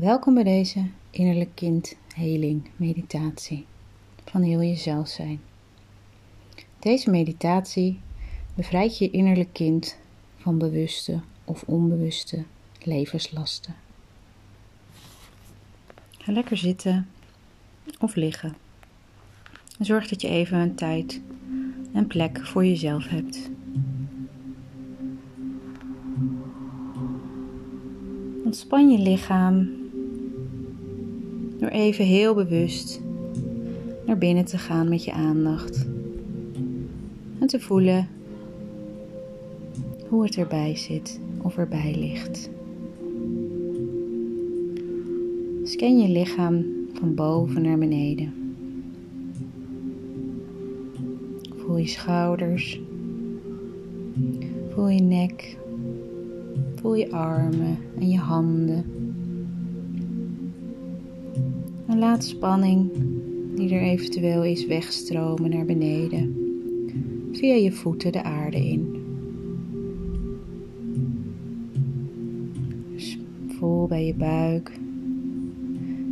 [0.00, 3.66] Welkom bij deze innerlijk kind heling meditatie
[4.24, 5.40] van heel jezelf zijn.
[6.78, 8.00] Deze meditatie
[8.54, 9.98] bevrijdt je innerlijk kind
[10.36, 12.44] van bewuste of onbewuste
[12.82, 13.74] levenslasten.
[16.18, 17.08] Ga lekker zitten
[17.98, 18.56] of liggen.
[19.78, 21.20] Zorg dat je even een tijd
[21.92, 23.50] en plek voor jezelf hebt.
[28.44, 29.86] Ontspan je lichaam
[31.58, 33.00] door even heel bewust
[34.06, 35.86] naar binnen te gaan met je aandacht.
[37.38, 38.08] En te voelen
[40.08, 42.50] hoe het erbij zit of erbij ligt.
[45.62, 48.32] Scan je lichaam van boven naar beneden.
[51.56, 52.80] Voel je schouders.
[54.68, 55.56] Voel je nek.
[56.74, 58.97] Voel je armen en je handen.
[61.88, 62.90] En laat spanning
[63.54, 66.36] die er eventueel is wegstromen naar beneden.
[67.32, 68.96] Via je voeten de aarde in.
[72.92, 74.72] Dus voel bij je buik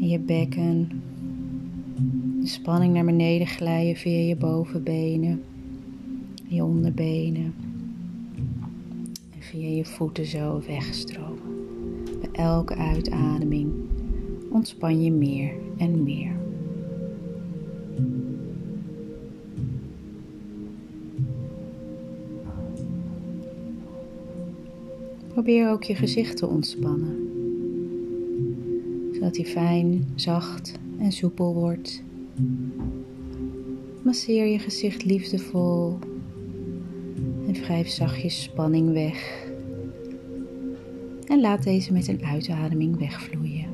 [0.00, 1.02] en je bekken.
[2.40, 5.42] De spanning naar beneden glijden via je bovenbenen,
[6.46, 7.54] je onderbenen.
[9.30, 11.64] En via je voeten zo wegstromen.
[12.20, 13.72] Bij elke uitademing
[14.50, 16.38] ontspan je meer en meer.
[25.28, 27.16] Probeer ook je gezicht te ontspannen,
[29.12, 32.02] zodat hij fijn, zacht en soepel wordt.
[34.02, 35.98] Masseer je gezicht liefdevol
[37.46, 39.48] en wrijf zachtjes spanning weg.
[41.26, 43.69] En laat deze met een uitademing wegvloeien.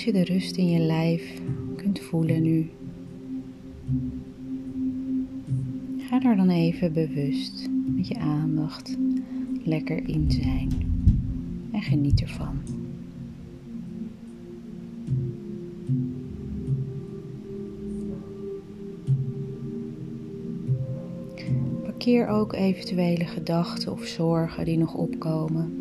[0.00, 1.40] Als je de rust in je lijf
[1.76, 2.70] kunt voelen nu,
[5.98, 8.96] ga er dan even bewust met je aandacht
[9.64, 10.68] lekker in zijn
[11.72, 12.58] en geniet ervan.
[21.82, 25.72] Parkeer ook eventuele gedachten of zorgen die nog opkomen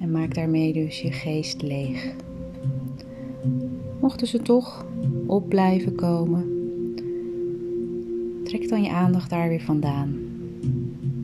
[0.00, 2.14] en maak daarmee dus je geest leeg.
[4.06, 4.86] Mochten ze toch
[5.26, 6.44] op blijven komen,
[8.44, 10.18] trek dan je aandacht daar weer vandaan.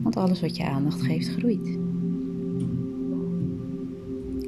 [0.01, 1.77] Want alles wat je aandacht geeft, groeit.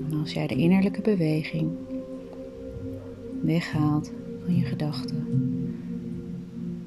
[0.10, 1.70] En als jij de innerlijke beweging
[3.42, 4.12] weghaalt
[4.46, 5.26] van je gedachten,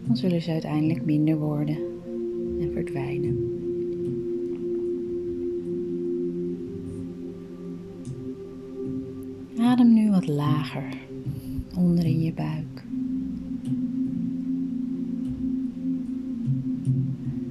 [0.06, 1.78] dan zullen ze uiteindelijk minder worden
[2.60, 3.56] en verdwijnen.
[9.58, 11.07] Adem nu wat lager
[11.78, 12.84] onder in je buik.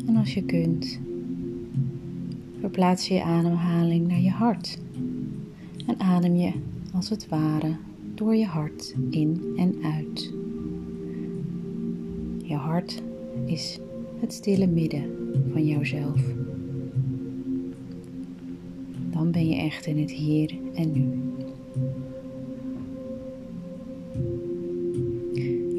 [0.06, 1.00] En als je kunt,
[2.60, 4.78] verplaats je ademhaling naar je hart.
[5.86, 6.52] En adem je
[6.94, 7.76] als het ware
[8.16, 10.34] door je hart in en uit.
[12.44, 13.02] Je hart
[13.46, 13.80] is
[14.20, 15.04] het stille midden
[15.52, 16.22] van jouzelf.
[19.12, 21.27] Dan ben je echt in het hier en nu.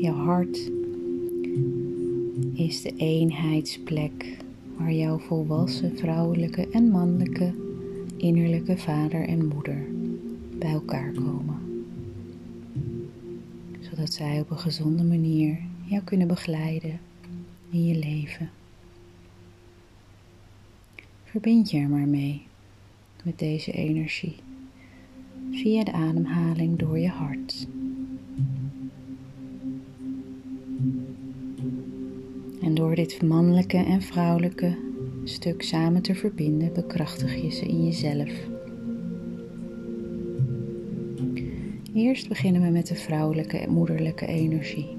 [0.09, 0.71] Je hart
[2.53, 4.37] is de eenheidsplek
[4.77, 7.55] waar jouw volwassen vrouwelijke en mannelijke
[8.17, 9.87] innerlijke vader en moeder
[10.59, 11.87] bij elkaar komen.
[13.81, 17.01] Zodat zij op een gezonde manier jou kunnen begeleiden
[17.71, 18.51] in je leven.
[21.25, 22.43] Verbind je er maar mee
[23.25, 24.37] met deze energie
[25.51, 27.67] via de ademhaling door je hart.
[32.79, 34.77] Door dit mannelijke en vrouwelijke
[35.25, 38.31] stuk samen te verbinden, bekrachtig je ze in jezelf.
[41.95, 44.97] Eerst beginnen we met de vrouwelijke en moederlijke energie.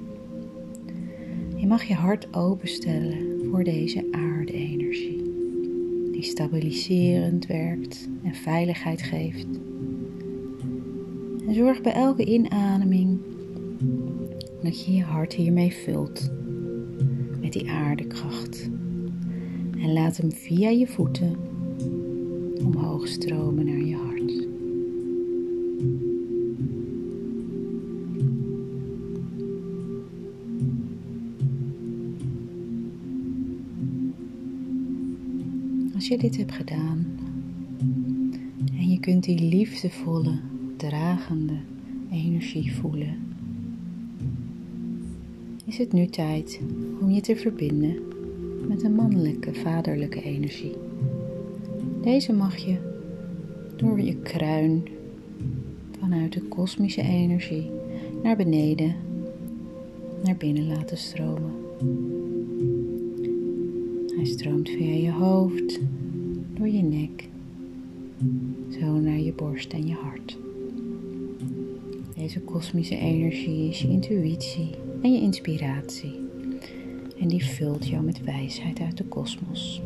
[1.56, 5.22] Je mag je hart openstellen voor deze aarde-energie,
[6.12, 9.46] die stabiliserend werkt en veiligheid geeft.
[11.46, 13.18] En zorg bij elke inademing
[14.62, 16.39] dat je je hart hiermee vult
[17.52, 18.70] die aardekracht.
[19.78, 21.36] En laat hem via je voeten
[22.64, 24.48] omhoog stromen naar je hart.
[35.94, 37.06] Als je dit hebt gedaan
[38.72, 40.40] en je kunt die liefdevolle,
[40.76, 41.56] dragende
[42.10, 43.29] energie voelen,
[45.70, 46.60] is het nu tijd
[47.00, 47.96] om je te verbinden
[48.68, 50.74] met een mannelijke, vaderlijke energie.
[52.02, 52.76] Deze mag je
[53.76, 54.82] door je kruin
[55.98, 57.70] vanuit de kosmische energie
[58.22, 58.94] naar beneden,
[60.24, 61.52] naar binnen laten stromen.
[64.16, 65.80] Hij stroomt via je hoofd,
[66.54, 67.28] door je nek,
[68.80, 70.38] zo naar je borst en je hart.
[72.16, 74.70] Deze kosmische energie is je intuïtie
[75.02, 76.28] en je inspiratie.
[77.18, 79.82] En die vult jou met wijsheid uit de kosmos.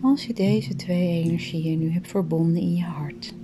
[0.00, 3.34] Als je deze twee energieën nu hebt verbonden in je hart,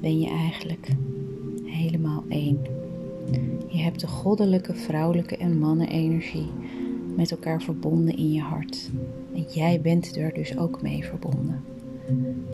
[0.00, 0.88] ben je eigenlijk
[1.64, 2.58] helemaal één.
[3.66, 6.46] Je hebt de goddelijke, vrouwelijke en mannenenergie
[7.16, 8.90] met elkaar verbonden in je hart.
[9.34, 11.62] En jij bent er dus ook mee verbonden.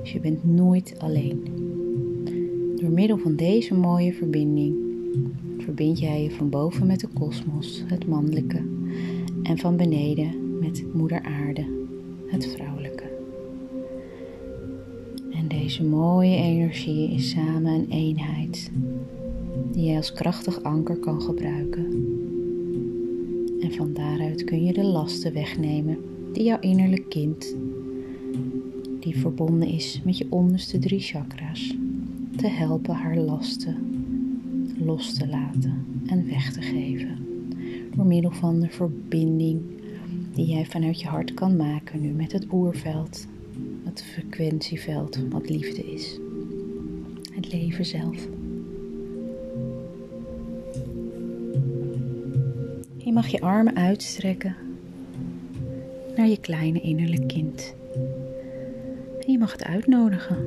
[0.01, 1.43] Dus je bent nooit alleen.
[2.81, 4.77] Door middel van deze mooie verbinding
[5.59, 8.63] verbind jij je van boven met de kosmos, het mannelijke,
[9.43, 11.67] en van beneden met Moeder Aarde,
[12.27, 12.74] het vrouwelijke.
[15.65, 18.71] Deze mooie energie is samen een eenheid
[19.73, 21.85] die je als krachtig anker kan gebruiken.
[23.61, 25.99] En van daaruit kun je de lasten wegnemen
[26.33, 27.57] die jouw innerlijk kind,
[29.01, 31.77] die verbonden is met je onderste drie chakra's,
[32.37, 33.77] te helpen haar lasten
[34.79, 37.19] los te laten en weg te geven.
[37.97, 39.61] Door middel van de verbinding
[40.35, 43.27] die jij vanuit je hart kan maken nu met het oerveld,
[43.95, 46.19] het frequentieveld wat liefde is.
[47.33, 48.17] Het leven zelf.
[52.97, 54.57] Je mag je armen uitstrekken
[56.17, 57.75] naar je kleine innerlijk kind.
[59.21, 60.47] En je mag het uitnodigen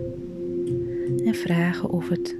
[1.25, 2.35] en vragen of het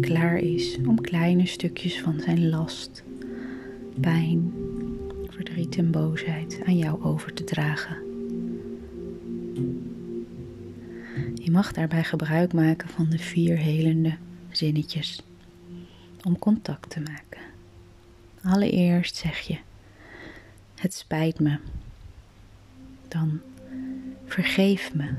[0.00, 3.02] klaar is om kleine stukjes van zijn last,
[4.00, 4.52] pijn,
[5.28, 8.05] verdriet en boosheid aan jou over te dragen.
[11.56, 14.16] Mag daarbij gebruik maken van de vier helende
[14.50, 15.22] zinnetjes
[16.22, 17.40] om contact te maken.
[18.42, 19.58] Allereerst zeg je:
[20.74, 21.58] Het spijt me.
[23.08, 23.40] Dan
[24.24, 25.10] vergeef me.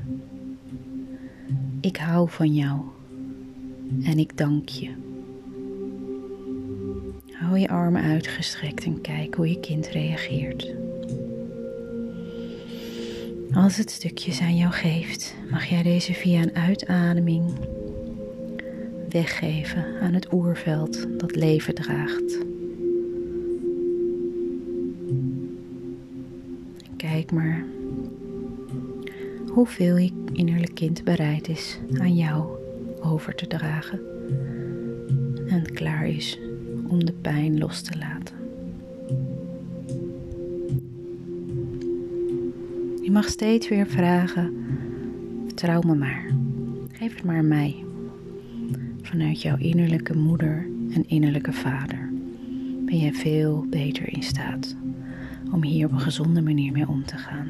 [1.80, 2.80] Ik hou van jou
[4.02, 4.94] en ik dank je.
[7.32, 10.74] Hou je armen uitgestrekt en kijk hoe je kind reageert.
[13.58, 17.44] Als het stukjes aan jou geeft, mag jij deze via een uitademing
[19.08, 22.38] weggeven aan het oerveld dat leven draagt.
[26.96, 27.64] kijk maar
[29.46, 32.46] hoeveel je innerlijk kind bereid is aan jou
[33.00, 34.00] over te dragen
[35.48, 36.38] en klaar is
[36.88, 38.17] om de pijn los te laten.
[43.18, 44.66] Mag steeds weer vragen:
[45.46, 46.30] vertrouw me maar,
[46.92, 47.84] geef het maar aan mij.
[49.02, 52.10] Vanuit jouw innerlijke moeder en innerlijke vader
[52.84, 54.76] ben jij veel beter in staat
[55.52, 57.48] om hier op een gezonde manier mee om te gaan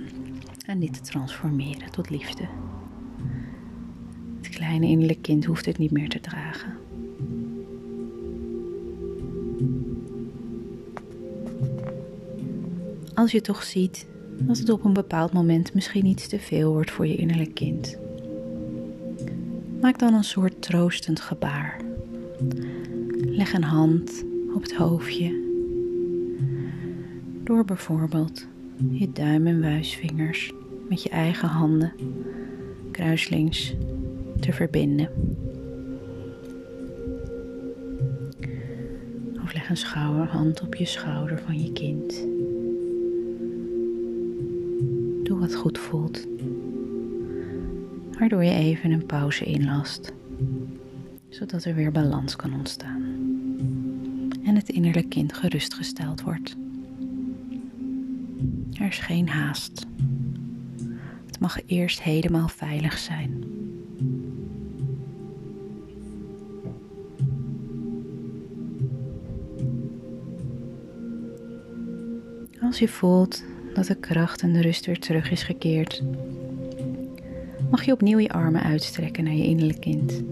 [0.67, 2.45] en dit te transformeren tot liefde.
[4.37, 6.73] Het kleine innerlijke kind hoeft het niet meer te dragen.
[13.15, 14.07] Als je toch ziet
[14.39, 17.99] dat het op een bepaald moment misschien iets te veel wordt voor je innerlijk kind,
[19.81, 21.81] maak dan een soort troostend gebaar.
[23.21, 25.47] Leg een hand op het hoofdje.
[27.45, 28.47] Door bijvoorbeeld
[28.91, 30.53] je duim en wijsvingers
[30.89, 31.93] met je eigen handen
[32.91, 33.75] kruislinks
[34.41, 35.11] te verbinden.
[39.45, 42.27] Of leg een schouderhand op je schouder van je kind.
[45.55, 46.27] Goed voelt,
[48.19, 50.13] waardoor je even een pauze inlast,
[51.29, 53.03] zodat er weer balans kan ontstaan
[54.45, 56.57] en het innerlijk kind gerustgesteld wordt.
[58.73, 59.87] Er is geen haast.
[61.27, 63.45] Het mag eerst helemaal veilig zijn.
[72.61, 73.45] Als je voelt
[73.75, 76.03] dat de kracht en de rust weer terug is gekeerd,
[77.71, 80.23] mag je opnieuw je armen uitstrekken naar je innerlijk kind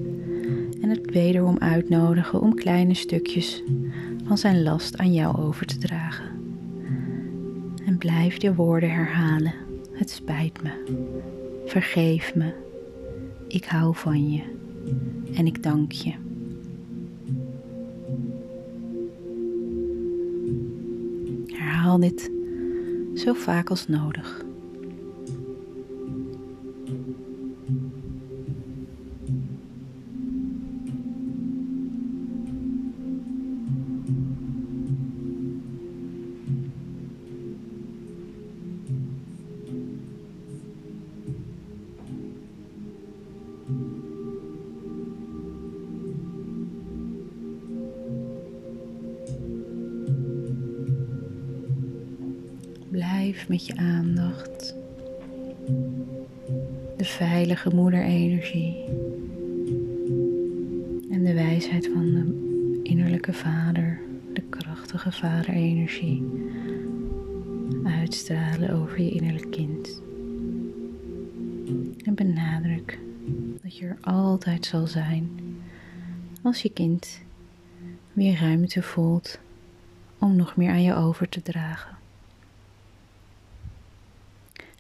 [0.82, 3.62] en het wederom uitnodigen om kleine stukjes
[4.24, 6.24] van zijn last aan jou over te dragen.
[7.86, 9.54] En blijf je woorden herhalen.
[9.92, 10.70] Het spijt me.
[11.66, 12.52] Vergeef me.
[13.48, 14.42] Ik hou van je.
[15.34, 16.12] En ik dank je.
[21.46, 22.30] Herhaal dit
[23.16, 24.45] zo vaak als nodig.
[53.46, 54.74] Met je aandacht
[56.96, 58.84] de veilige moederenergie
[61.10, 64.00] en de wijsheid van de innerlijke vader,
[64.32, 66.24] de krachtige vaderenergie
[67.84, 70.02] uitstralen over je innerlijk kind.
[72.04, 72.98] En benadruk
[73.62, 75.30] dat je er altijd zal zijn
[76.42, 77.20] als je kind
[78.12, 79.38] weer ruimte voelt
[80.18, 81.95] om nog meer aan je over te dragen.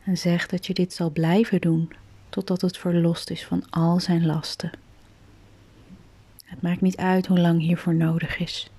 [0.06, 1.92] En zeg dat je dit zal blijven doen
[2.28, 4.70] totdat het verlost is van al zijn lasten.
[6.44, 8.70] Het maakt niet uit hoe lang hiervoor nodig is.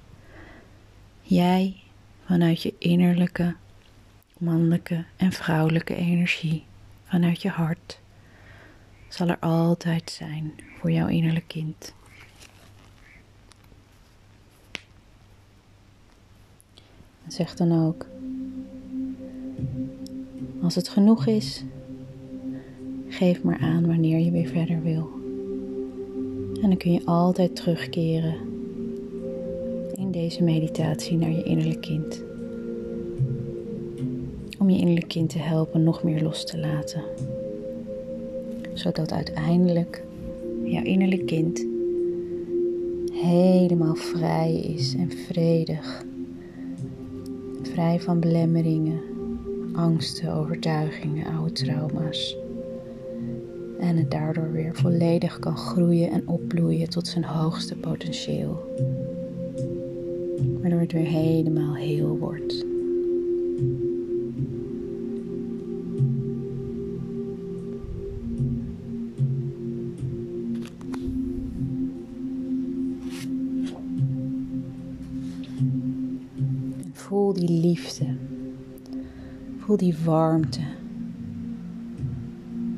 [1.21, 1.75] Jij,
[2.25, 3.55] vanuit je innerlijke,
[4.37, 6.65] mannelijke en vrouwelijke energie,
[7.05, 7.99] vanuit je hart,
[9.07, 11.93] zal er altijd zijn voor jouw innerlijk kind.
[17.25, 18.05] En zeg dan ook
[20.67, 21.63] als het genoeg is,
[23.07, 25.09] geef maar aan wanneer je weer verder wil.
[26.61, 28.35] En dan kun je altijd terugkeren
[29.95, 32.23] in deze meditatie naar je innerlijk kind.
[34.59, 37.03] Om je innerlijk kind te helpen nog meer los te laten.
[38.73, 40.03] Zodat uiteindelijk
[40.63, 41.65] jouw innerlijk kind
[43.11, 46.05] helemaal vrij is en vredig.
[47.61, 49.15] Vrij van belemmeringen
[49.77, 52.37] angsten, overtuigingen, oude trauma's.
[53.79, 58.75] En het daardoor weer volledig kan groeien en opbloeien tot zijn hoogste potentieel.
[60.61, 62.65] Waardoor het weer helemaal heel wordt.
[76.93, 78.05] voel die liefde
[79.67, 80.59] Voel die warmte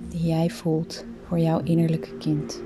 [0.10, 2.64] die jij voelt voor jouw innerlijke kind.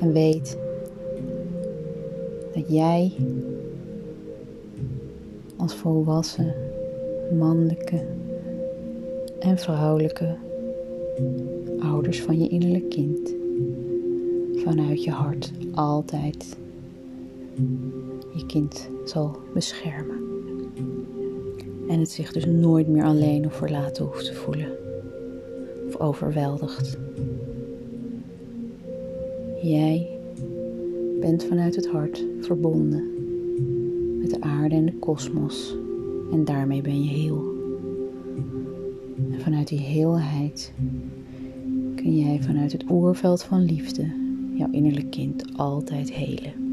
[0.00, 0.58] En weet
[2.54, 3.12] dat jij
[5.56, 6.54] als volwassen
[7.38, 8.06] mannelijke
[9.38, 10.36] en vrouwelijke
[11.78, 13.34] ouders van je innerlijk kind
[14.54, 16.56] vanuit je hart altijd
[18.34, 20.35] je kind zal beschermen
[21.88, 24.68] en het zich dus nooit meer alleen of verlaten hoeft te voelen
[25.86, 26.98] of overweldigd.
[29.62, 30.08] Jij
[31.20, 33.04] bent vanuit het hart verbonden
[34.18, 35.76] met de aarde en de kosmos
[36.32, 37.54] en daarmee ben je heel.
[39.32, 40.72] En vanuit die heelheid
[41.96, 44.12] kun jij vanuit het oerveld van liefde
[44.54, 46.65] jouw innerlijk kind altijd helen.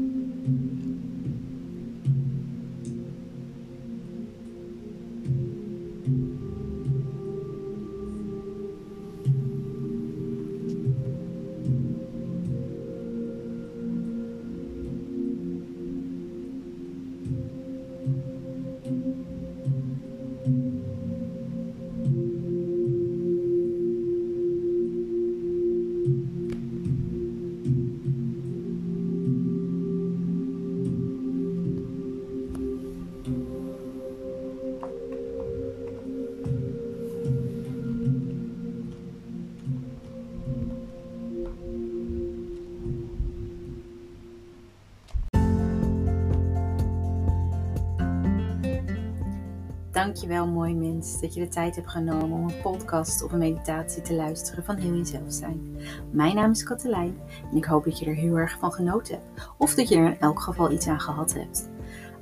[50.04, 54.02] Dankjewel, mooi mens, dat je de tijd hebt genomen om een podcast of een meditatie
[54.02, 55.76] te luisteren van Heel Jezelf Zijn.
[56.10, 57.18] Mijn naam is Katelijn
[57.50, 60.04] en ik hoop dat je er heel erg van genoten hebt, of dat je er
[60.04, 61.70] in elk geval iets aan gehad hebt.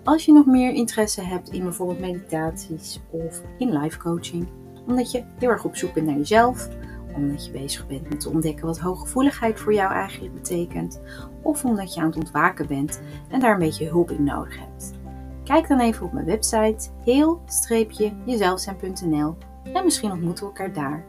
[0.05, 4.49] Als je nog meer interesse hebt in bijvoorbeeld meditaties of in life coaching,
[4.87, 6.69] omdat je heel erg op zoek bent naar jezelf,
[7.15, 11.01] omdat je bezig bent met te ontdekken wat hooggevoeligheid voor jou eigenlijk betekent,
[11.43, 15.01] of omdat je aan het ontwaken bent en daar een beetje hulp in nodig hebt.
[15.45, 19.37] Kijk dan even op mijn website heel-jezelfzijn.nl
[19.73, 21.05] en misschien ontmoeten we elkaar daar.